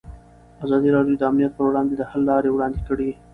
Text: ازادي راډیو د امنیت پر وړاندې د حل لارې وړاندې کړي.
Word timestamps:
ازادي 0.63 0.89
راډیو 0.95 1.17
د 1.19 1.23
امنیت 1.29 1.51
پر 1.55 1.63
وړاندې 1.67 1.93
د 1.97 2.03
حل 2.09 2.21
لارې 2.29 2.49
وړاندې 2.51 2.79
کړي. 2.87 3.09